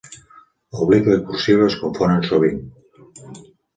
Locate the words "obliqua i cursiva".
0.85-1.67